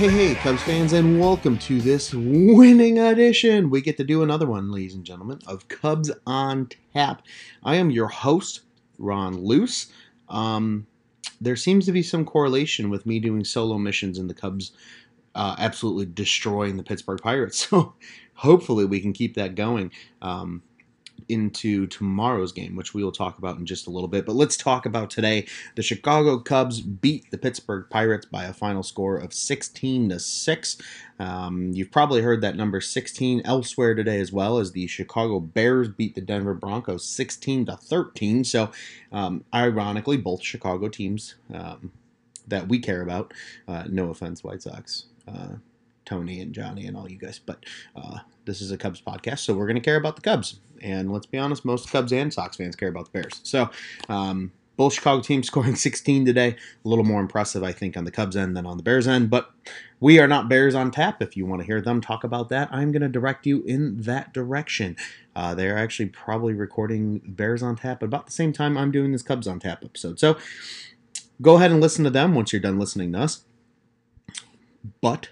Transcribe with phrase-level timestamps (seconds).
[0.00, 3.68] Hey, hey, Cubs fans, and welcome to this winning edition.
[3.68, 7.20] We get to do another one, ladies and gentlemen, of Cubs on Tap.
[7.62, 8.62] I am your host,
[8.98, 9.92] Ron Luce.
[10.30, 10.86] Um,
[11.38, 14.72] there seems to be some correlation with me doing solo missions and the Cubs
[15.34, 17.68] uh, absolutely destroying the Pittsburgh Pirates.
[17.70, 17.92] So
[18.32, 19.92] hopefully we can keep that going.
[20.22, 20.62] Um,
[21.28, 24.26] into tomorrow's game, which we will talk about in just a little bit.
[24.26, 25.46] But let's talk about today.
[25.76, 30.76] The Chicago Cubs beat the Pittsburgh Pirates by a final score of 16 to 6.
[31.18, 35.88] Um, you've probably heard that number 16 elsewhere today as well as the Chicago Bears
[35.88, 38.44] beat the Denver Broncos 16 to 13.
[38.44, 38.70] So,
[39.12, 41.92] um, ironically, both Chicago teams um,
[42.48, 43.34] that we care about.
[43.68, 45.06] Uh, no offense, White Sox.
[45.28, 45.56] Uh,
[46.10, 49.54] Tony and Johnny and all you guys, but uh, this is a Cubs podcast, so
[49.54, 50.58] we're going to care about the Cubs.
[50.82, 53.40] And let's be honest, most Cubs and Sox fans care about the Bears.
[53.44, 53.70] So,
[54.08, 56.56] um, both Chicago teams scoring 16 today.
[56.84, 59.30] A little more impressive, I think, on the Cubs end than on the Bears end.
[59.30, 59.50] But
[60.00, 61.22] we are not Bears on tap.
[61.22, 64.00] If you want to hear them talk about that, I'm going to direct you in
[64.00, 64.96] that direction.
[65.36, 69.22] Uh, they're actually probably recording Bears on tap about the same time I'm doing this
[69.22, 70.18] Cubs on tap episode.
[70.18, 70.38] So
[71.40, 73.44] go ahead and listen to them once you're done listening to us.
[75.00, 75.28] But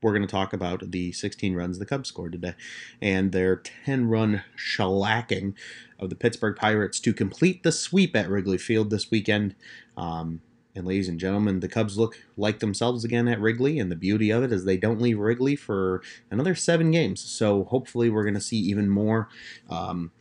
[0.00, 2.54] we're going to talk about the 16 runs the Cubs scored today
[3.00, 5.54] and their 10 run shellacking
[5.98, 9.54] of the Pittsburgh Pirates to complete the sweep at Wrigley Field this weekend.
[9.96, 10.40] Um,
[10.74, 14.30] and ladies and gentlemen, the Cubs look like themselves again at Wrigley, and the beauty
[14.30, 17.20] of it is they don't leave Wrigley for another seven games.
[17.20, 19.28] So hopefully, we're going to see even more
[19.68, 20.12] um,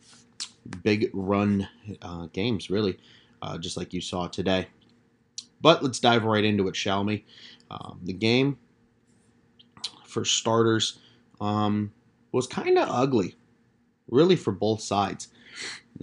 [0.81, 1.67] big run
[2.01, 2.97] uh, games, really,
[3.43, 4.67] uh, just like you saw today.
[5.61, 7.23] But let's dive right into it, shall we?
[7.69, 8.57] Um, the game
[10.17, 10.97] for starters
[11.39, 11.91] um,
[12.31, 13.35] was kind of ugly,
[14.09, 15.27] really, for both sides.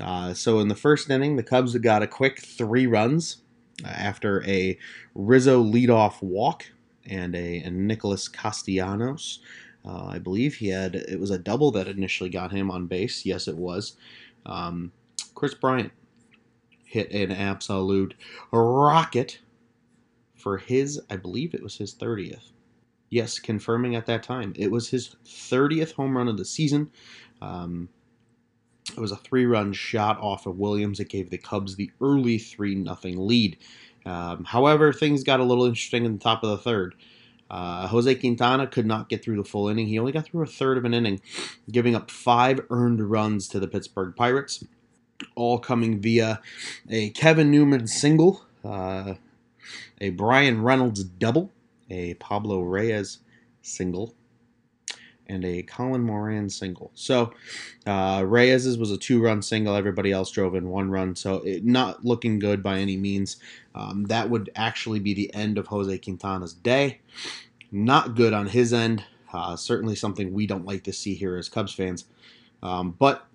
[0.00, 3.38] Uh, so in the first inning, the Cubs got a quick three runs
[3.84, 4.78] uh, after a
[5.16, 6.66] Rizzo leadoff walk
[7.04, 9.40] and a, a Nicholas Castellanos.
[9.84, 13.26] Uh, I believe he had it was a double that initially got him on base.
[13.26, 13.96] Yes, it was.
[14.46, 14.92] Um,
[15.34, 15.90] Kris Bryant
[16.84, 18.14] hit an absolute
[18.52, 19.40] rocket
[20.36, 22.52] for his, I believe it was his 30th.
[23.14, 24.54] Yes, confirming at that time.
[24.56, 26.90] It was his 30th home run of the season.
[27.40, 27.88] Um,
[28.90, 32.38] it was a three run shot off of Williams that gave the Cubs the early
[32.38, 33.56] 3 0 lead.
[34.04, 36.96] Um, however, things got a little interesting in the top of the third.
[37.48, 39.86] Uh, Jose Quintana could not get through the full inning.
[39.86, 41.20] He only got through a third of an inning,
[41.70, 44.64] giving up five earned runs to the Pittsburgh Pirates,
[45.36, 46.40] all coming via
[46.90, 49.14] a Kevin Newman single, uh,
[50.00, 51.52] a Bryan Reynolds double,
[51.90, 53.18] a Pablo Reyes
[53.62, 54.14] single,
[55.26, 56.90] and a Colin Moran single.
[56.94, 57.32] So
[57.86, 59.74] uh, Reyes's was a two-run single.
[59.74, 61.16] Everybody else drove in one run.
[61.16, 63.38] So it, not looking good by any means.
[63.74, 67.00] Um, that would actually be the end of Jose Quintana's day.
[67.72, 69.02] Not good on his end.
[69.32, 72.04] Uh, certainly something we don't like to see here as Cubs fans.
[72.62, 73.26] Um, but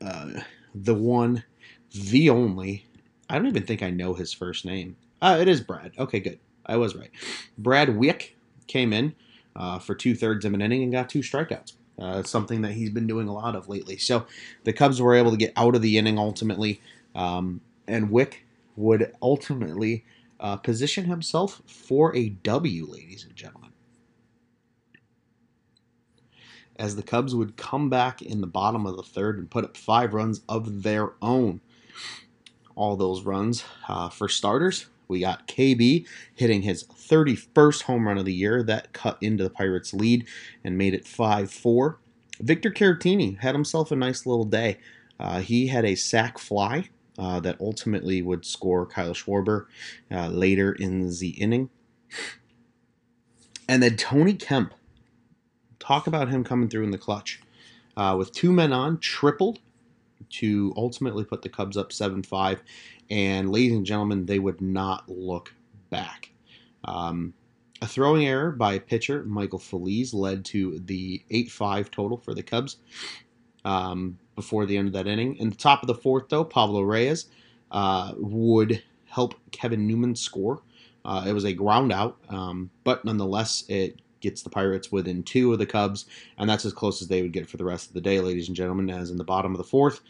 [0.00, 0.40] uh,
[0.74, 1.44] the one,
[1.92, 2.86] the only,
[3.28, 4.96] I don't even think I know his first name.
[5.20, 5.92] Uh, it is Brad.
[5.98, 6.38] Okay, good.
[6.66, 7.10] I was right.
[7.58, 8.36] Brad Wick
[8.66, 9.14] came in
[9.56, 11.72] uh, for two thirds of an inning and got two strikeouts.
[11.98, 13.98] Uh, something that he's been doing a lot of lately.
[13.98, 14.24] So
[14.64, 16.80] the Cubs were able to get out of the inning ultimately,
[17.14, 20.04] um, and Wick would ultimately
[20.38, 23.72] uh, position himself for a W, ladies and gentlemen.
[26.76, 29.76] As the Cubs would come back in the bottom of the third and put up
[29.76, 31.60] five runs of their own.
[32.74, 38.24] All those runs, uh, for starters, we got KB hitting his 31st home run of
[38.24, 38.62] the year.
[38.62, 40.26] That cut into the Pirates' lead
[40.64, 41.98] and made it 5 4.
[42.40, 44.78] Victor Caratini had himself a nice little day.
[45.18, 46.88] Uh, he had a sac fly
[47.18, 49.66] uh, that ultimately would score Kyle Schwarber
[50.10, 51.68] uh, later in the inning.
[53.68, 54.72] And then Tony Kemp.
[55.78, 57.40] Talk about him coming through in the clutch.
[57.96, 59.58] Uh, with two men on, tripled
[60.28, 62.62] to ultimately put the Cubs up 7 5.
[63.10, 65.54] And ladies and gentlemen, they would not look
[65.90, 66.30] back.
[66.84, 67.34] Um,
[67.82, 72.42] a throwing error by pitcher Michael Feliz led to the 8 5 total for the
[72.42, 72.76] Cubs
[73.64, 75.36] um, before the end of that inning.
[75.36, 77.26] In the top of the fourth, though, Pablo Reyes
[77.70, 80.62] uh, would help Kevin Newman score.
[81.04, 85.52] Uh, it was a ground out, um, but nonetheless, it gets the Pirates within two
[85.52, 86.06] of the Cubs,
[86.38, 88.48] and that's as close as they would get for the rest of the day, ladies
[88.48, 88.90] and gentlemen.
[88.90, 90.00] As in the bottom of the fourth,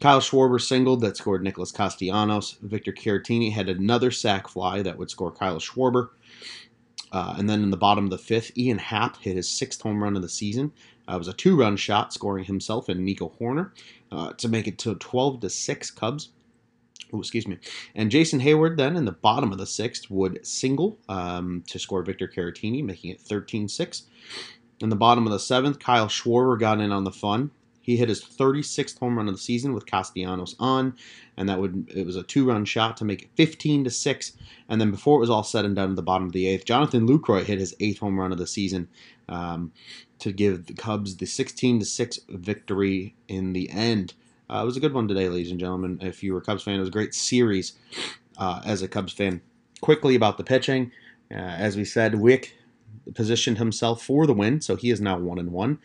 [0.00, 2.58] Kyle Schwarber singled that scored Nicholas Castellanos.
[2.62, 6.10] Victor Caratini had another sac fly that would score Kyle Schwarber.
[7.12, 10.02] Uh, and then in the bottom of the fifth, Ian Happ hit his sixth home
[10.02, 10.72] run of the season.
[11.08, 13.70] Uh, it was a two-run shot, scoring himself and Nico Hoerner
[14.10, 16.30] uh, to make it to 12 to six Cubs.
[17.12, 17.58] Oh, excuse me.
[17.94, 22.02] And Jason Heyward then in the bottom of the sixth would single um, to score
[22.02, 24.02] Victor Caratini, making it 13 6.
[24.80, 27.50] In the bottom of the seventh, Kyle Schwarber got in on the fun.
[27.80, 30.96] He hit his 36th home run of the season with Castellanos on,
[31.36, 34.32] and that would it was a two-run shot to make it 15 to six.
[34.70, 36.64] And then before it was all said and done, at the bottom of the eighth,
[36.64, 38.88] Jonathan Lucroy hit his eighth home run of the season
[39.28, 39.70] um,
[40.18, 44.14] to give the Cubs the 16 to six victory in the end.
[44.48, 45.98] Uh, it was a good one today, ladies and gentlemen.
[46.02, 47.72] If you were a Cubs fan, it was a great series
[48.36, 49.40] uh, as a Cubs fan.
[49.80, 50.92] Quickly about the pitching,
[51.30, 52.56] uh, as we said, Wick
[53.14, 55.78] positioned himself for the win, so he is now one and one.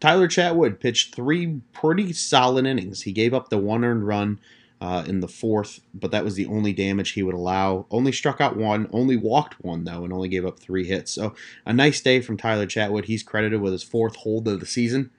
[0.00, 3.02] Tyler Chatwood pitched three pretty solid innings.
[3.02, 4.40] He gave up the one earned run
[4.80, 7.86] uh, in the fourth, but that was the only damage he would allow.
[7.90, 11.12] Only struck out one, only walked one though, and only gave up three hits.
[11.12, 11.34] So
[11.64, 13.06] a nice day from Tyler Chatwood.
[13.06, 15.10] He's credited with his fourth hold of the season.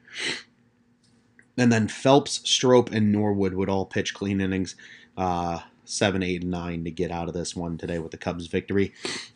[1.58, 4.76] And then Phelps, Strop, and Norwood would all pitch clean innings.
[5.16, 8.48] Uh, seven, eight, and nine to get out of this one today with the Cubs'
[8.48, 8.94] victory.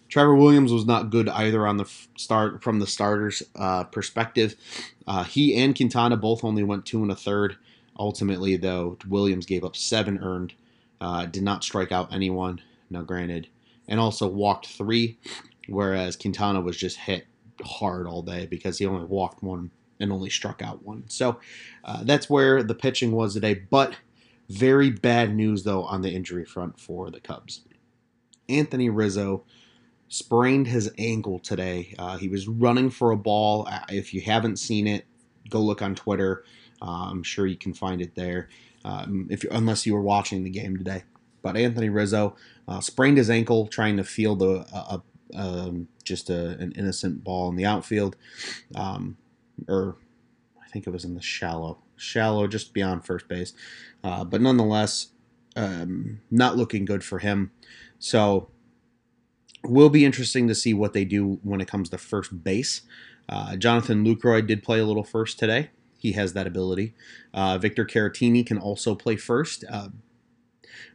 [0.09, 1.85] Trevor Williams was not good either on the
[2.15, 4.55] start from the starters' uh, perspective.
[5.05, 7.57] Uh, he and Quintana both only went two and a third.
[7.99, 10.53] Ultimately, though, Williams gave up seven earned,
[11.01, 12.61] uh, did not strike out anyone.
[12.89, 13.47] Now, granted,
[13.87, 15.17] and also walked three,
[15.67, 17.27] whereas Quintana was just hit
[17.65, 21.03] hard all day because he only walked one and only struck out one.
[21.07, 21.39] So
[21.83, 23.53] uh, that's where the pitching was today.
[23.53, 23.95] But
[24.49, 27.61] very bad news, though, on the injury front for the Cubs.
[28.49, 29.44] Anthony Rizzo
[30.07, 31.94] sprained his ankle today.
[31.99, 33.67] Uh, he was running for a ball.
[33.69, 35.05] Uh, if you haven't seen it,
[35.49, 36.43] go look on Twitter.
[36.81, 38.50] Uh, I'm sure you can find it there.
[38.85, 41.03] Um, if unless you were watching the game today,
[41.41, 42.35] but Anthony Rizzo
[42.67, 45.01] uh, sprained his ankle trying to field a, a,
[45.33, 48.15] a um, just a, an innocent ball in the outfield,
[48.75, 49.17] um,
[49.68, 49.98] or
[50.63, 53.54] I think it was in the shallow, shallow just beyond first base.
[54.04, 55.09] Uh, but nonetheless,
[55.56, 57.51] um, not looking good for him.
[58.00, 58.50] So
[59.63, 62.81] will be interesting to see what they do when it comes to first base.
[63.27, 65.71] Uh, Jonathan Lucroy did play a little first today.
[65.98, 66.94] He has that ability.
[67.33, 69.65] Uh, Victor Caratini can also play first.
[69.69, 69.89] Uh,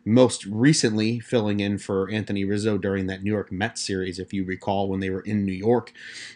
[0.04, 4.44] most recently, filling in for Anthony Rizzo during that New York Mets series, if you
[4.44, 5.92] recall, when they were in New York.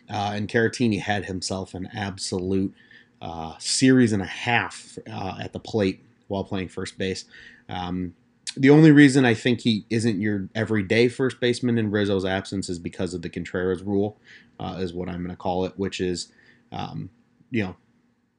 [0.08, 2.74] Uh, and Caratini had himself an absolute
[3.20, 7.24] uh, series and a half uh, at the plate while playing first base.
[7.68, 8.14] Um,
[8.56, 12.78] the only reason I think he isn't your everyday first baseman in Rizzo's absence is
[12.78, 14.18] because of the Contreras rule,
[14.58, 16.32] uh, is what I'm going to call it, which is,
[16.72, 17.10] um,
[17.50, 17.76] you know,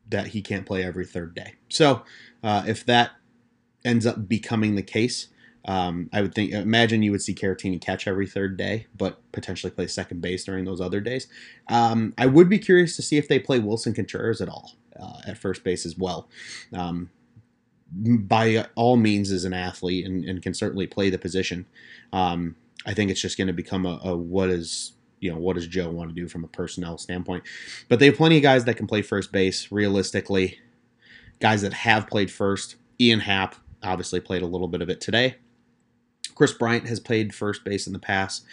[0.09, 1.55] that he can't play every third day.
[1.69, 2.03] So
[2.43, 3.11] uh, if that
[3.85, 5.27] ends up becoming the case,
[5.67, 9.69] um, I would think imagine you would see Caratini catch every third day, but potentially
[9.69, 11.27] play second base during those other days.
[11.67, 15.19] Um, I would be curious to see if they play Willson Contreras at all uh,
[15.27, 16.29] at first base as well.
[16.73, 17.09] Um,
[17.91, 21.65] by all means is an athlete and, and can certainly play the position.
[22.13, 25.55] Um, I think it's just going to become a, a, what is you know what
[25.55, 27.43] does Joe want to do from a personnel standpoint.
[27.89, 30.59] But they have plenty of guys that can play first base realistically.
[31.41, 32.77] Guys that have played first.
[32.99, 33.55] Ian Happ
[33.87, 35.37] obviously played a little bit of it today.
[36.35, 38.45] Kris Bryant has played first base in the past.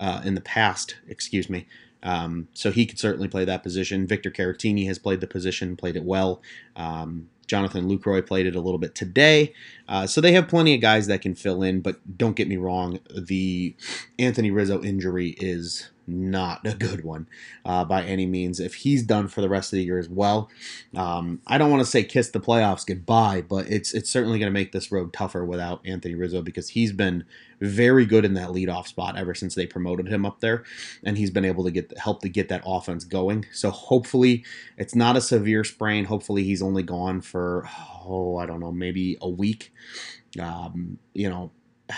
[0.00, 1.66] Uh, in the past, excuse me.
[2.02, 4.06] Um, so he could certainly play that position.
[4.06, 6.42] Victor Caratini has played the position, played it well.
[6.74, 9.52] Um, Jonathan Lucroy played it a little bit today.
[9.88, 12.56] Uh, so they have plenty of guys that can fill in, but don't get me
[12.56, 13.76] wrong, the
[14.18, 17.28] Anthony Rizzo injury is not a good one
[17.64, 18.60] uh, by any means.
[18.60, 20.50] If he's done for the rest of the year as well,
[20.96, 24.52] um, I don't want to say kiss the playoffs goodbye, but it's it's certainly going
[24.52, 27.24] to make this road tougher without Anthony Rizzo because he's been
[27.60, 30.64] very good in that leadoff spot ever since they promoted him up there,
[31.04, 33.46] and he's been able to get help to get that offense going.
[33.52, 34.44] So hopefully
[34.76, 36.06] it's not a severe sprain.
[36.06, 37.68] Hopefully he's only gone for
[38.06, 39.72] oh I don't know maybe a week.
[40.40, 41.52] Um, you know,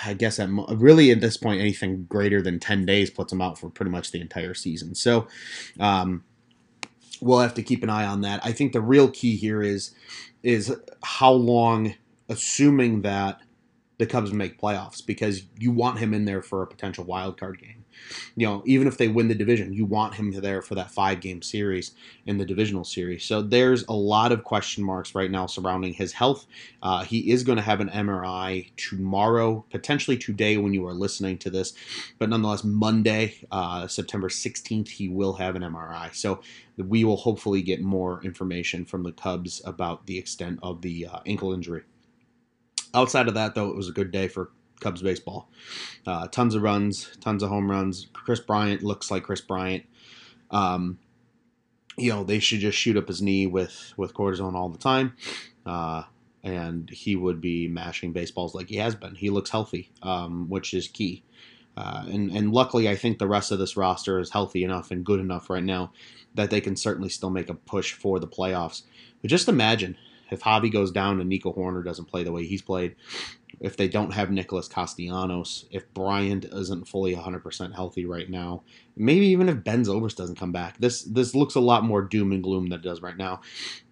[0.05, 3.59] I guess at really at this point, anything greater than 10 days puts him out
[3.59, 4.95] for pretty much the entire season.
[4.95, 5.27] So
[5.81, 6.25] um,
[7.21, 8.41] we'll have to keep an eye on that.
[8.45, 9.95] I think the real key here is
[10.43, 11.95] is how long,
[12.29, 13.41] assuming that
[13.99, 17.59] the Cubs make playoffs, because you want him in there for a potential wild card
[17.61, 17.84] game
[18.37, 21.21] you know, even if they win the division, you want him there for that five
[21.21, 21.93] game series
[22.27, 23.25] in the divisional series.
[23.25, 26.47] So there's a lot of question marks right now surrounding his health.
[26.83, 31.39] Uh, he is going to have an MRI tomorrow, potentially today when you are listening
[31.39, 31.75] to this,
[32.19, 36.15] but nonetheless, Monday, uh, September 16th, he will have an MRI.
[36.15, 36.41] So
[36.77, 41.19] we will hopefully get more information from the Cubs about the extent of the uh,
[41.27, 41.83] ankle injury.
[42.95, 44.51] Outside of that, though, it was a good day for
[44.85, 45.49] Cubs baseball.
[46.07, 48.07] Uh, tons of runs, tons of home runs.
[48.13, 49.85] Kris Bryant looks like Kris Bryant.
[50.51, 50.99] Um,
[51.97, 55.17] you know, they should just shoot up his knee with with cortisone all the time.
[55.65, 56.03] Uh,
[56.43, 59.15] and he would be mashing baseballs like he has been.
[59.15, 61.25] He looks healthy, um, which is key.
[61.77, 65.05] Uh, and and luckily, I think the rest of this roster is healthy enough and
[65.05, 65.93] good enough right now
[66.35, 68.83] that they can certainly still make a push for the playoffs.
[69.23, 69.97] But just imagine
[70.31, 72.97] if Javi goes down and Nico Hoerner doesn't play the way he's played,
[73.61, 78.63] if they don't have Nicholas Castellanos, if Bryant isn't fully 100% healthy right now,
[78.97, 82.33] maybe even if Ben Zobrist doesn't come back, this this looks a lot more doom
[82.33, 83.41] and gloom than it does right now.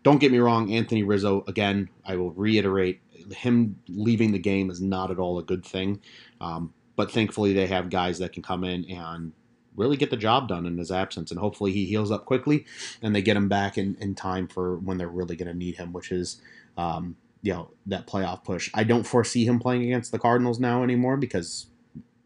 [0.03, 3.01] Don't get me wrong, Anthony Rizzo, again, I will reiterate,
[3.37, 6.01] him leaving the game is not at all a good thing.
[6.41, 9.33] Um, but thankfully, they have guys that can come in and
[9.77, 11.31] really get the job done in his absence.
[11.31, 12.65] And hopefully, he heals up quickly
[13.01, 15.77] and they get him back in, in time for when they're really going to need
[15.77, 16.41] him, which is.
[16.77, 18.71] Um, you know that playoff push.
[18.73, 21.67] I don't foresee him playing against the Cardinals now anymore because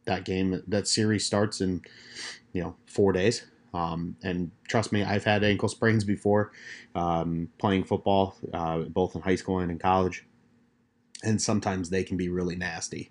[0.05, 1.83] that game that series starts in
[2.53, 3.47] you know four days.
[3.75, 6.53] Um, and trust me, I've had ankle sprains before
[6.95, 10.25] um, playing football, uh, both in high school and in college
[11.23, 13.11] and sometimes they can be really nasty.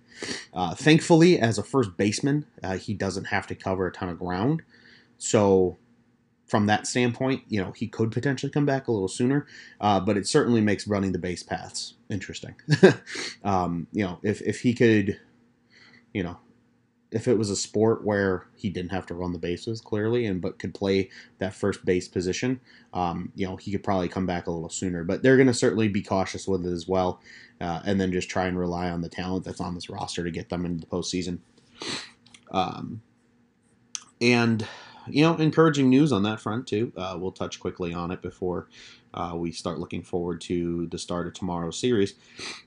[0.53, 4.19] Uh, thankfully, as a first baseman, uh, he doesn't have to cover a ton of
[4.19, 4.61] ground.
[5.17, 5.77] So,
[6.45, 9.47] from that standpoint, you know, he could potentially come back a little sooner,
[9.81, 12.53] uh, but it certainly makes running the base paths interesting.
[13.43, 15.19] um, you know, if, if he could,
[16.13, 16.37] you know,
[17.11, 20.41] if it was a sport where he didn't have to run the bases clearly and
[20.41, 22.59] but could play that first base position,
[22.93, 25.03] um, you know, he could probably come back a little sooner.
[25.03, 27.21] But they're going to certainly be cautious with it as well,
[27.61, 30.31] uh, and then just try and rely on the talent that's on this roster to
[30.31, 31.39] get them into the postseason.
[32.51, 33.01] Um,
[34.19, 34.67] and
[35.07, 36.91] you know, encouraging news on that front too.
[36.97, 38.67] Uh, we'll touch quickly on it before
[39.13, 42.15] uh, we start looking forward to the start of tomorrow's series.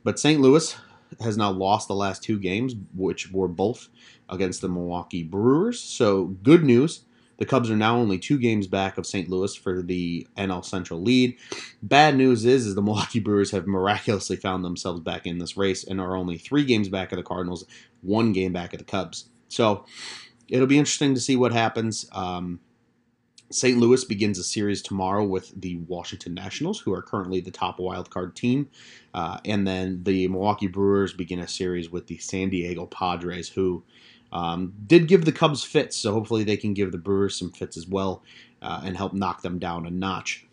[0.05, 0.41] But St.
[0.41, 0.77] Louis
[1.21, 3.89] has now lost the last two games, which were both
[4.29, 5.81] against the Milwaukee Brewers.
[5.81, 7.05] So, good news.
[7.39, 9.29] The Cubs are now only two games back of St.
[9.29, 11.37] Louis for the NL Central lead.
[11.83, 15.85] Bad news is, is the Milwaukee Brewers have miraculously found themselves back in this race
[15.85, 17.65] and are only three games back of the Cardinals,
[18.03, 19.29] one game back of the Cubs.
[19.49, 19.85] So
[20.49, 22.09] it'll be interesting to see what happens.
[22.13, 22.59] Um,
[23.51, 23.79] St.
[23.79, 28.35] Louis begins a series tomorrow with the Washington Nationals, who are currently the top wildcard
[28.35, 28.69] team.
[29.15, 33.85] Uh, and then the Milwaukee Brewers begin a series with the San Diego Padres, who
[34.33, 37.77] um, did give the Cubs fits, so hopefully they can give the Brewers some fits
[37.77, 38.23] as well
[38.61, 40.45] uh, and help knock them down a notch.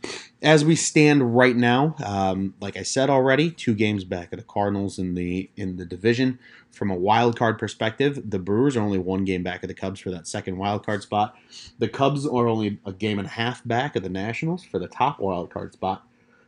[0.41, 4.45] As we stand right now, um, like I said already, two games back of the
[4.45, 6.39] Cardinals in the in the division.
[6.71, 9.99] From a wild card perspective, the Brewers are only one game back of the Cubs
[9.99, 11.35] for that second wild card spot.
[11.79, 14.87] The Cubs are only a game and a half back of the Nationals for the
[14.87, 16.05] top wild card spot.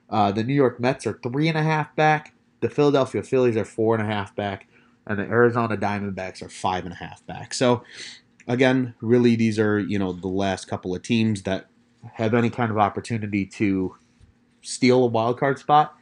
[0.10, 2.34] Uh, the New York Mets are three and a half back.
[2.60, 4.68] The Philadelphia Phillies are four and a half back,
[5.08, 7.54] and the Arizona Diamondbacks are five and a half back.
[7.54, 7.84] So
[8.48, 11.68] again, really, these are you know the last couple of teams that
[12.14, 13.96] have any kind of opportunity to
[14.62, 15.96] steal a wild card spot.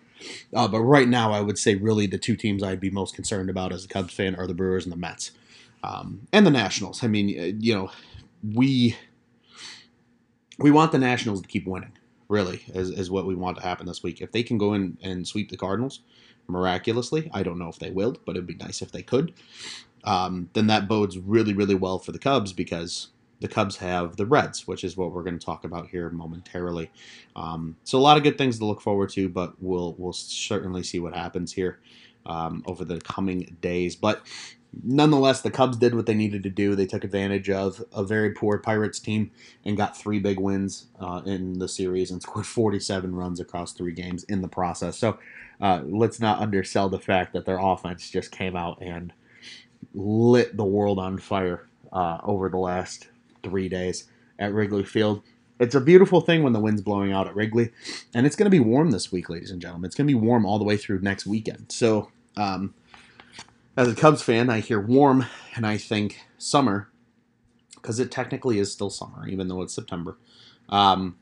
[0.54, 3.50] Uh, but right now, I would say really the two teams I'd be most concerned
[3.50, 5.32] about as a Cubs fan are the Brewers and the Mets,
[5.84, 7.04] um, and the Nationals.
[7.04, 7.92] I mean, uh, you know,
[8.54, 8.96] we
[10.58, 11.94] we want the Nationals to keep winning.
[12.28, 14.20] Really, is, is what we want to happen this week.
[14.20, 16.00] If they can go in and sweep the Cardinals
[16.48, 19.34] miraculously, I don't know if they will, but it'd be nice if they could
[20.06, 23.10] um, then that bodes really, really well for the Cubs because
[23.42, 26.92] the Cubs have the Reds, which is what we're going to talk about here momentarily.
[27.36, 30.84] Um, so a lot of good things to look forward to, but we'll we'll certainly
[30.84, 31.80] see what happens here
[32.26, 33.96] um, over the coming days.
[33.96, 34.26] But
[34.84, 36.76] nonetheless, the Cubs did what they needed to do.
[36.76, 39.32] They took advantage of a very poor Pirates team
[39.64, 43.94] and got three big wins uh, in the series and scored 47 runs across three
[43.94, 44.98] games in the process.
[44.98, 45.18] So
[45.62, 49.14] uh, let's not undersell the fact that their offense just came out and
[49.94, 53.08] lit the world on fire uh, over the last
[53.44, 54.06] three days
[54.38, 55.22] at Wrigley Field.
[55.60, 57.72] It's a beautiful thing when the wind's blowing out at Wrigley,
[58.14, 59.88] and it's going to be warm this week, ladies and gentlemen.
[59.88, 61.68] It's going to be warm all the way through next weekend.
[61.72, 62.74] So, um,
[63.78, 66.90] as a Cubs fan, I hear warm and I think summer
[67.76, 70.18] because it technically is still summer, even though it's September.
[70.70, 71.18] Um,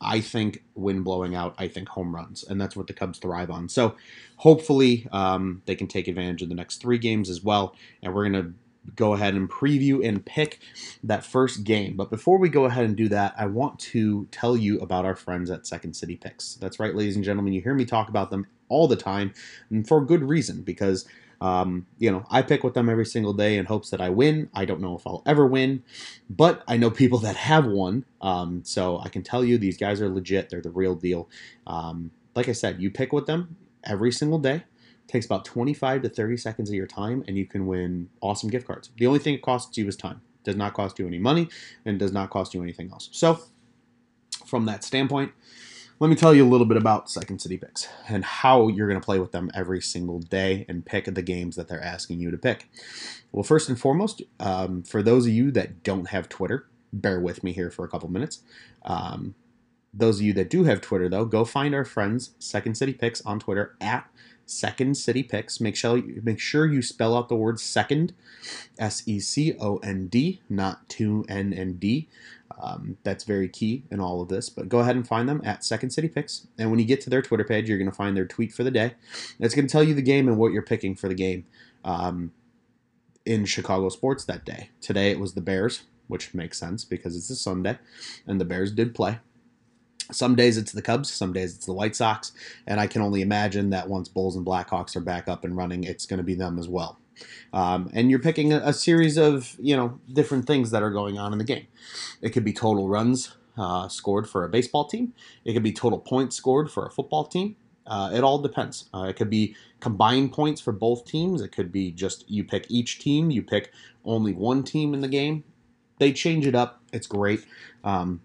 [0.00, 3.50] I think wind blowing out, I think home runs, and that's what the Cubs thrive
[3.50, 3.68] on.
[3.68, 3.96] So
[4.36, 7.74] hopefully um, they can take advantage of the next three games as well.
[8.02, 8.54] And we're going to
[8.94, 10.60] go ahead and preview and pick
[11.02, 11.96] that first game.
[11.96, 15.16] But before we go ahead and do that, I want to tell you about our
[15.16, 16.54] friends at Second City Picks.
[16.54, 19.34] That's right, ladies and gentlemen, you hear me talk about them all the time,
[19.70, 21.06] and for good reason, because
[21.40, 24.50] um, you know, I pick with them every single day in hopes that I win.
[24.54, 25.82] I don't know if I'll ever win,
[26.28, 28.04] but I know people that have won.
[28.20, 30.50] Um, so I can tell you these guys are legit.
[30.50, 31.28] They're the real deal.
[31.66, 34.56] Um, like I said, you pick with them every single day.
[34.56, 38.50] It takes about 25 to 30 seconds of your time, and you can win awesome
[38.50, 38.90] gift cards.
[38.96, 40.20] The only thing it costs you is time.
[40.42, 41.48] It does not cost you any money
[41.84, 43.08] and does not cost you anything else.
[43.12, 43.40] So,
[44.44, 45.32] from that standpoint,
[46.00, 49.00] let me tell you a little bit about Second City Picks and how you're going
[49.00, 52.30] to play with them every single day and pick the games that they're asking you
[52.30, 52.68] to pick.
[53.32, 57.42] Well, first and foremost, um, for those of you that don't have Twitter, bear with
[57.42, 58.42] me here for a couple minutes.
[58.84, 59.34] Um,
[59.92, 63.20] those of you that do have Twitter, though, go find our friends Second City Picks
[63.22, 64.08] on Twitter at
[64.50, 65.60] Second City Picks.
[65.60, 68.14] Make sure make sure you spell out the word second,
[68.78, 72.08] S E C O N D, not two N and D.
[72.60, 74.48] Um, that's very key in all of this.
[74.48, 76.46] But go ahead and find them at Second City Picks.
[76.58, 78.64] And when you get to their Twitter page, you're going to find their tweet for
[78.64, 78.94] the day.
[79.38, 81.46] It's going to tell you the game and what you're picking for the game
[81.84, 82.32] um,
[83.24, 84.70] in Chicago sports that day.
[84.80, 87.78] Today it was the Bears, which makes sense because it's a Sunday,
[88.26, 89.20] and the Bears did play.
[90.10, 92.32] Some days it's the Cubs, some days it's the White Sox,
[92.66, 95.84] and I can only imagine that once Bulls and Blackhawks are back up and running,
[95.84, 96.98] it's going to be them as well.
[97.52, 101.18] Um, and you're picking a, a, series of you know different things that are going
[101.18, 101.66] on in the game.
[102.22, 105.14] It could be total runs uh, scored for a baseball team.
[105.44, 107.56] It could be total points scored for a football team.
[107.86, 108.88] Uh, it all depends.
[108.94, 111.40] Uh, it could be combined points for both teams.
[111.40, 113.30] It could be just you pick each team.
[113.30, 113.72] You pick
[114.04, 115.44] only one team in the game.
[115.98, 116.82] They change it up.
[116.92, 117.44] It's great.
[117.82, 118.20] Um,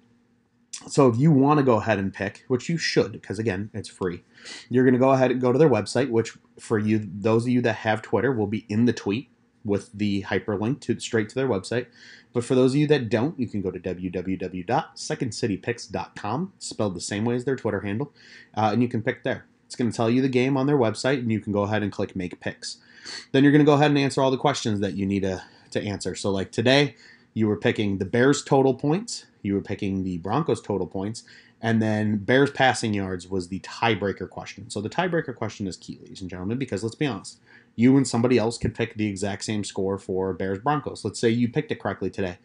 [0.88, 3.90] so if you want to go ahead and pick, which you should, because again, it's
[3.90, 4.24] free,
[4.70, 7.50] you're going to go ahead and go to their website, which for you, those of
[7.50, 9.30] you that have Twitter, will be in the tweet
[9.64, 11.86] with the hyperlink to straight to their website.
[12.34, 17.24] But for those of you that don't, you can go to www.secondcitypicks.com, spelled the same
[17.26, 18.12] way as their Twitter handle,
[18.56, 19.46] uh, and you can pick there.
[19.66, 21.82] It's going to tell you the game on their website, and you can go ahead
[21.84, 22.78] and click Make Picks.
[23.32, 25.44] Then you're going to go ahead and answer all the questions that you need to,
[25.72, 26.16] to answer.
[26.16, 26.96] So, like today,
[27.34, 31.24] you were picking the Bears total points, you were picking the Broncos total points,
[31.62, 34.70] and then Bears passing yards was the tiebreaker question.
[34.70, 37.40] So the tiebreaker question is key, ladies and gentlemen, because let's be honest,
[37.76, 41.06] you and somebody else could pick the exact same score for Bears Broncos.
[41.06, 42.38] Let's say you picked it correctly today.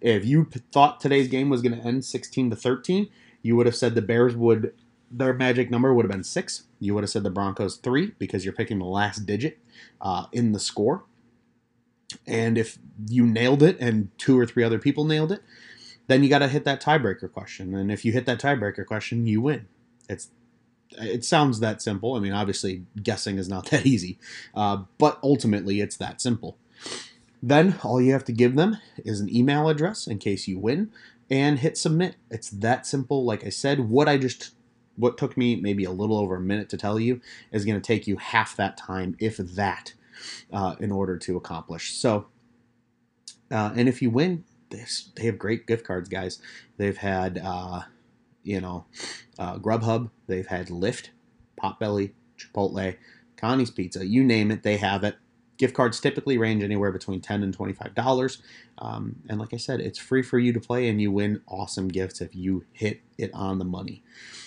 [0.00, 3.08] If you p- thought today's game was going to end 16 to 13,
[3.42, 4.72] you would have said the Bears would
[5.14, 6.64] their magic number would have been six.
[6.80, 9.58] You would have said the Broncos three because you're picking the last digit
[10.00, 11.04] uh, in the score.
[12.26, 15.42] And if you nailed it and two or three other people nailed it,
[16.06, 17.74] then you got to hit that tiebreaker question.
[17.74, 19.66] And if you hit that tiebreaker question, you win.
[20.08, 20.30] It's
[20.98, 22.14] it sounds that simple.
[22.14, 24.18] I mean, obviously, guessing is not that easy,
[24.54, 26.58] uh, but ultimately, it's that simple.
[27.42, 30.92] Then all you have to give them is an email address in case you win,
[31.30, 32.16] and hit submit.
[32.30, 33.24] It's that simple.
[33.24, 34.52] Like I said, what I just
[34.96, 37.86] what took me maybe a little over a minute to tell you is going to
[37.86, 39.94] take you half that time, if that,
[40.52, 41.94] uh, in order to accomplish.
[41.94, 42.26] So,
[43.50, 44.84] uh, and if you win, they
[45.24, 46.40] have great gift cards, guys.
[46.78, 47.82] They've had, uh,
[48.42, 48.86] you know,
[49.38, 50.10] uh, Grubhub.
[50.26, 51.08] They've had Lyft,
[51.62, 52.96] Potbelly, Chipotle,
[53.36, 54.06] Connie's Pizza.
[54.06, 55.16] You name it, they have it.
[55.58, 58.42] Gift cards typically range anywhere between ten and twenty-five dollars.
[58.78, 61.88] Um, and like I said, it's free for you to play, and you win awesome
[61.88, 64.02] gifts if you hit it on the money.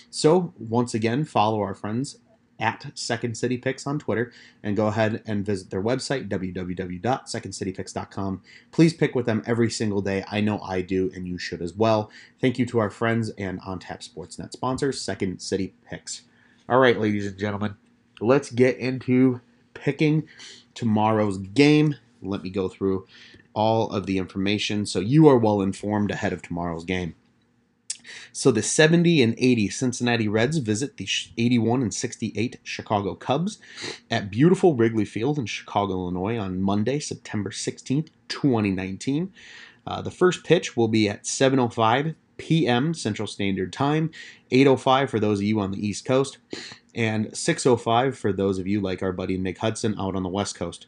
[0.10, 2.18] So once again, follow our friends
[2.60, 4.32] at Second City Picks on Twitter
[4.64, 8.42] and go ahead and visit their website, www.secondcitypicks.com.
[8.72, 10.24] Please pick with them every single day.
[10.28, 12.10] I know I do, and you should as well.
[12.40, 16.22] Thank you to our friends and On Tap Sportsnet sponsors, Second City Picks.
[16.68, 17.76] All right, ladies and gentlemen,
[18.20, 19.42] let's get into
[19.74, 20.28] picking
[20.74, 21.96] tomorrow's game.
[22.22, 23.06] Let me go through
[23.54, 27.16] all of the information so you are well informed ahead of tomorrow's game.
[28.32, 33.60] So the 70 and 80 Cincinnati Reds visit the 81 and 68 Chicago Cubs
[34.10, 39.32] at beautiful Wrigley Field in Chicago, Illinois on Monday, September 16th, 2019.
[39.88, 42.94] Uh, the first pitch will be at 7:05 p.m.
[42.94, 44.12] Central Standard Time,
[44.52, 46.38] 8:05 for those of you on the East Coast,
[46.94, 50.56] and 6:05 for those of you like our buddy Nick Hudson out on the West
[50.56, 50.88] Coast.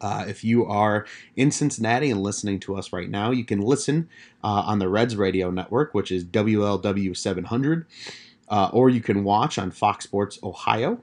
[0.00, 1.06] Uh, if you are
[1.36, 4.08] in Cincinnati and listening to us right now, you can listen
[4.44, 7.86] uh, on the Reds radio network, which is WLW 700,
[8.48, 11.02] uh, or you can watch on Fox Sports Ohio.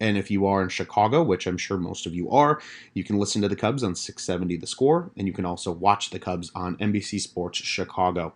[0.00, 2.60] And if you are in Chicago, which I'm sure most of you are,
[2.94, 6.10] you can listen to the Cubs on 670 The Score, and you can also watch
[6.10, 8.34] the Cubs on NBC Sports Chicago.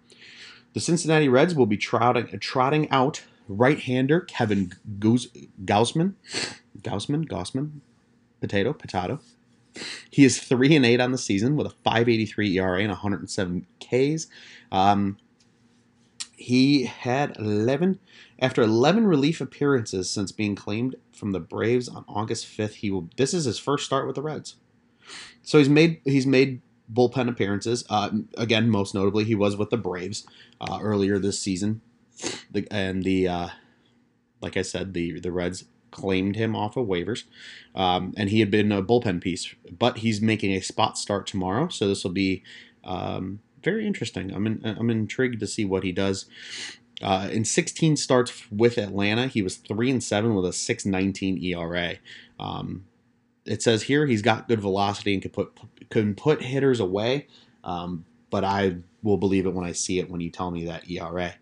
[0.75, 5.29] The Cincinnati Reds will be trotting, trotting out right-hander Kevin Goose,
[5.65, 6.15] Gausman,
[6.81, 7.81] Gausman, Gausman,
[8.41, 9.21] potato, potato,
[10.11, 14.27] he is three and eight on the season with a 5.83 ERA and 107 Ks.
[14.71, 15.19] Um,
[16.37, 18.01] he had 11
[18.39, 22.75] after 11 relief appearances since being claimed from the Braves on August 5th.
[22.75, 23.09] He will.
[23.17, 24.57] This is his first start with the Reds.
[25.43, 26.61] So he's made he's made
[26.93, 27.85] bullpen appearances.
[27.89, 30.27] Uh, again, most notably, he was with the Braves
[30.61, 31.81] uh, earlier this season,
[32.51, 33.49] the, and the uh,
[34.41, 37.25] like I said, the the Reds claimed him off of waivers,
[37.77, 39.55] um, and he had been a bullpen piece.
[39.71, 42.43] But he's making a spot start tomorrow, so this will be
[42.83, 44.35] um, very interesting.
[44.35, 46.27] I'm in, I'm intrigued to see what he does.
[47.01, 51.97] Uh, in 16 starts with Atlanta, he was three and seven with a 6.19 ERA.
[52.39, 52.85] Um,
[53.45, 55.59] it says here he's got good velocity and can put
[55.91, 57.27] can put hitters away,
[57.65, 60.89] um, but I will believe it when I see it when you tell me that
[60.89, 61.35] ERA.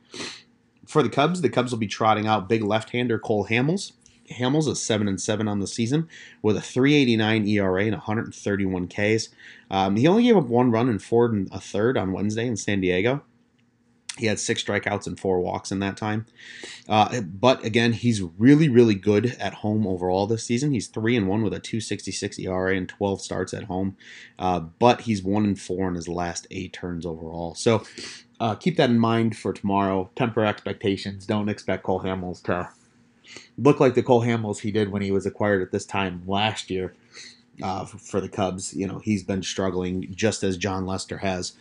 [0.87, 3.93] For the Cubs, the Cubs will be trotting out big left-hander Cole Hamels.
[4.31, 6.09] Hamels is seven and seven on the season
[6.43, 9.29] with a 3.89 ERA and 131 Ks.
[9.71, 12.57] Um, he only gave up one run and four and a third on Wednesday in
[12.57, 13.23] San Diego.
[14.19, 16.27] He had six strikeouts and four walks in that time.
[16.89, 20.73] Uh, but again, he's really, really good at home overall this season.
[20.73, 23.97] He's three and one with a 2.66 ERA and 12 starts at home.
[24.39, 27.55] Uh, but he's one and four in his last eight turns overall.
[27.55, 27.83] So
[28.41, 30.11] uh, keep that in mind for tomorrow.
[30.17, 31.25] Temper expectations.
[31.25, 32.69] Don't expect Cole Hamels to
[33.57, 36.71] look like the Cole Hamels he did when he was acquired at this time last
[36.71, 36.95] year
[37.63, 38.75] uh, for the Cubs.
[38.75, 41.53] You know, he's been struggling just as Jon Lester has,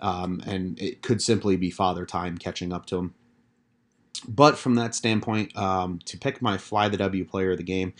[0.00, 3.14] um, and it could simply be father time catching up to him.
[4.26, 7.92] But from that standpoint, um, to pick my fly the W player of the game,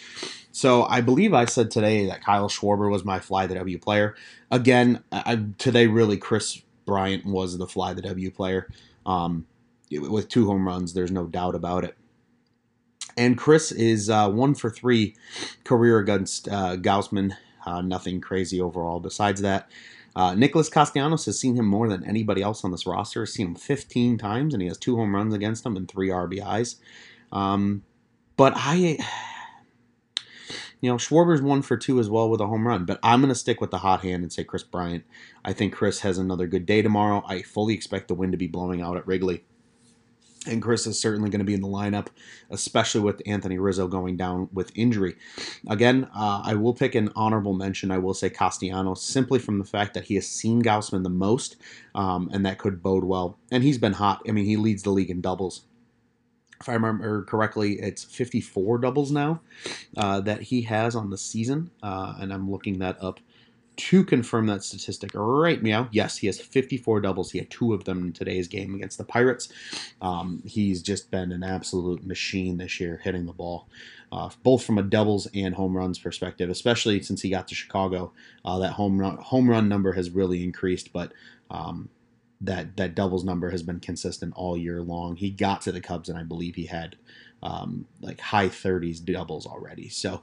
[0.51, 4.17] so I believe I said today that Kyle Schwarber was my fly the W player.
[4.51, 8.69] Again, I, today really Kris Bryant was the fly the W player.
[9.07, 9.47] Um,
[9.91, 11.97] with two home runs, there's no doubt about it.
[13.19, 15.17] And Kris is uh, one for three
[15.65, 17.33] career against uh, Gausman
[17.69, 19.01] uh, nothing crazy overall.
[19.01, 19.71] Besides that,
[20.17, 23.21] uh, Nicholas Castellanos has seen him more than anybody else on this roster.
[23.21, 26.09] Has seen him 15 times, and he has two home runs against him and three
[26.09, 26.77] RBIs.
[27.31, 27.83] Um,
[28.37, 28.77] but I,
[30.81, 32.85] you know, Schwarber's one for two as well with a home run.
[32.85, 35.05] But I'm going to stick with the hot hand and say Kris Bryant.
[35.45, 37.23] I think Kris has another good day tomorrow.
[37.27, 39.45] I fully expect the wind to be blowing out at Wrigley.
[40.49, 42.09] And Kris is certainly going to be in the lineup,
[42.51, 45.15] especially with Anthony Rizzo going down with injury.
[45.69, 47.91] Again, uh, I will pick an honorable mention.
[47.91, 51.57] I will say Castellanos, simply from the fact that he has seen Gausman the most,
[51.95, 53.39] um, and that could bode well.
[53.51, 54.23] And he's been hot.
[54.27, 55.63] I mean, he leads the league in doubles.
[56.61, 59.41] If I remember correctly, it's 54 doubles now
[59.97, 63.21] uh, that he has on the season, uh, and I'm looking that up
[63.79, 65.89] to confirm that statistic right meow.
[65.93, 67.31] Yes, he has 54 doubles.
[67.31, 69.49] He had two of them in today's game against the Pirates.
[70.03, 73.69] Um, he's just been an absolute machine this year, hitting the ball,
[74.11, 76.51] uh, both from a doubles and home runs perspective.
[76.51, 78.13] Especially since he got to Chicago,
[78.45, 80.93] uh, that home run home run number has really increased.
[80.93, 81.13] But
[81.49, 81.89] um,
[82.41, 85.15] that that doubles number has been consistent all year long.
[85.15, 86.97] He got to the Cubs, and I believe he had
[87.43, 89.89] um, like high 30s doubles already.
[89.89, 90.23] So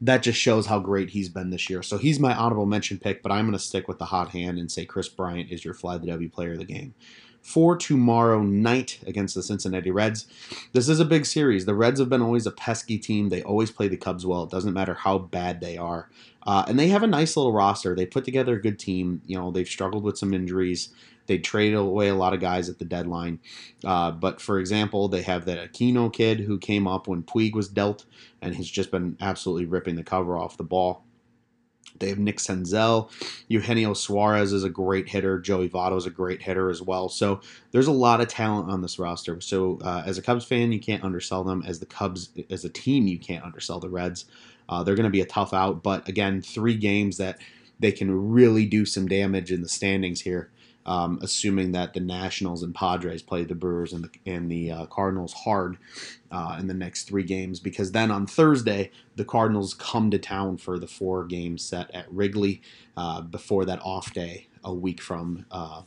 [0.00, 1.82] that just shows how great he's been this year.
[1.82, 4.58] So he's my honorable mention pick, but I'm going to stick with the hot hand
[4.58, 6.94] and say Kris Bryant is your fly the W player of the game.
[7.40, 10.26] For tomorrow night against the Cincinnati Reds.
[10.72, 11.66] This is a big series.
[11.66, 13.30] The Reds have been always a pesky team.
[13.30, 14.44] They always play the Cubs well.
[14.44, 16.08] It doesn't matter how bad they are.
[16.44, 17.96] Uh, and they have a nice little roster.
[17.96, 19.22] They put together a good team.
[19.26, 20.90] You know, they've struggled with some injuries.
[21.26, 23.40] They traded away a lot of guys at the deadline.
[23.84, 27.68] Uh, but for example, they have that Aquino kid who came up when Puig was
[27.68, 28.04] dealt
[28.40, 31.04] and has just been absolutely ripping the cover off the ball.
[31.98, 33.10] They have Nick Senzel.
[33.48, 35.38] Eugenio Suarez is a great hitter.
[35.38, 37.08] Joey Votto is a great hitter as well.
[37.08, 39.40] So there's a lot of talent on this roster.
[39.40, 41.62] So uh, as a Cubs fan, you can't undersell them.
[41.66, 44.24] As the Cubs, as a team, you can't undersell the Reds.
[44.68, 45.82] Uh, they're going to be a tough out.
[45.82, 47.38] But again, three games that
[47.78, 50.50] they can really do some damage in the standings here
[50.86, 54.86] um, assuming that the Nationals and Padres play the Brewers and the, and the uh,
[54.86, 55.78] Cardinals hard
[56.30, 57.60] uh, in the next three games.
[57.60, 62.12] Because then on Thursday, the Cardinals come to town for the four game set at
[62.12, 62.62] Wrigley
[62.96, 65.82] uh, before that off day a week from uh,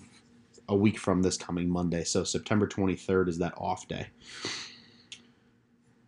[0.68, 2.04] a week from this coming Monday.
[2.04, 4.08] So September 23rd is that off day.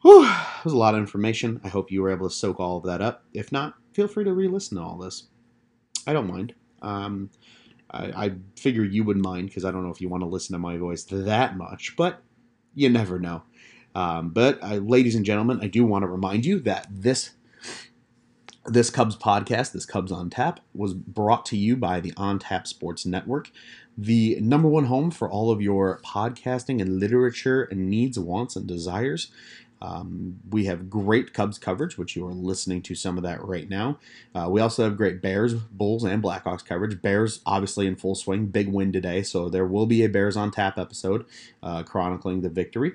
[0.02, 1.60] Whew, that was a lot of information.
[1.64, 3.24] I hope you were able to soak all of that up.
[3.34, 5.28] If not, feel free to re-listen to all this.
[6.06, 6.54] I don't mind.
[6.82, 7.30] Um,
[7.92, 10.54] I, I figure you wouldn't mind because I don't know if you want to listen
[10.54, 12.22] to my voice that much, but
[12.76, 13.44] you never know.
[13.96, 17.32] Um, but uh, ladies and gentlemen, I do want to remind you that this
[18.68, 22.68] this Cubs podcast, this Cubs on Tap, was brought to you by the On Tap
[22.68, 23.50] Sports Network,
[23.98, 28.68] the number one home for all of your podcasting and literature and needs, wants, and
[28.68, 29.32] desires.
[29.82, 33.70] Um, we have great Cubs coverage, which you are listening to some of that right
[33.70, 34.00] now.
[34.34, 37.02] Uh, we also have great Bears, Bulls, and Blackhawks coverage.
[37.02, 38.48] Bears, obviously, in full swing.
[38.48, 41.26] Big win today, so there will be a Bears on Tap episode
[41.62, 42.94] uh, chronicling the victory.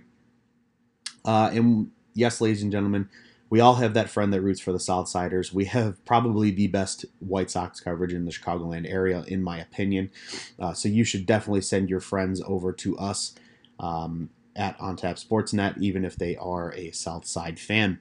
[1.25, 3.09] Uh, and yes, ladies and gentlemen,
[3.49, 5.53] we all have that friend that roots for the Southsiders.
[5.53, 10.11] We have probably the best White Sox coverage in the Chicagoland area, in my opinion.
[10.59, 13.35] Uh, so you should definitely send your friends over to us.
[13.79, 18.01] Um, at OnTap Sportsnet, even if they are a Southside fan.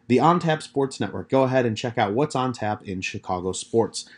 [0.10, 1.30] The On Tap Sports Network.
[1.30, 4.10] Go ahead and check out what's on tap in Chicago sports.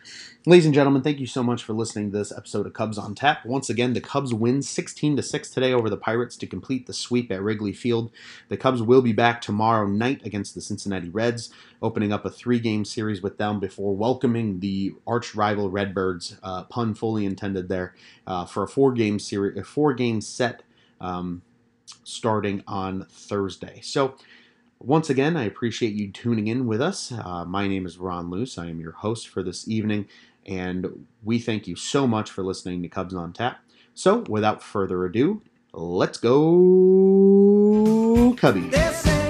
[0.46, 3.14] Ladies and gentlemen, thank you so much for listening to this episode of Cubs on
[3.14, 3.46] Tap.
[3.46, 6.94] Once again, the Cubs win 16 to 6 today over the Pirates to complete the
[6.94, 8.10] sweep at Wrigley Field.
[8.48, 11.50] The Cubs will be back tomorrow night against the Cincinnati Reds,
[11.82, 16.94] opening up a three-game series with them before welcoming the arch rival Redbirds, uh, pun
[16.94, 20.64] fully intended there, uh, for a four-game series, a four-game set
[21.02, 21.42] um,
[22.06, 23.82] starting on Thursday.
[23.84, 24.16] So.
[24.84, 27.12] Once again, I appreciate you tuning in with us.
[27.12, 28.58] Uh, my name is Ron Luce.
[28.58, 30.08] I am your host for this evening.
[30.48, 33.60] And we thank you so much for listening to Cubs on Tap.
[33.94, 36.34] So, without further ado, let's go,
[38.38, 39.21] Cubbies.